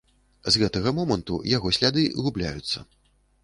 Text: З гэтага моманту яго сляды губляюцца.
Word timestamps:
З 0.53 0.61
гэтага 0.61 0.93
моманту 1.01 1.39
яго 1.57 1.75
сляды 1.79 2.09
губляюцца. 2.23 2.77